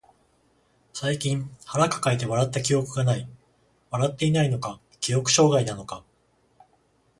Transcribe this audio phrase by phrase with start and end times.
[0.93, 3.27] 最近腹抱えて笑った記憶がない。
[3.91, 6.03] 笑っていないのか、記憶障害なのか。